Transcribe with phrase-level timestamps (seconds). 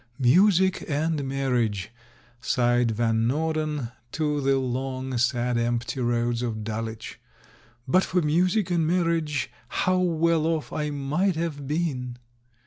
[0.17, 1.91] "Music and marriage!"
[2.39, 7.19] sighed Van Norden to the long, sad, empty roads of Dul wich;
[7.87, 12.17] "but for music and marriage how well off I might have been!"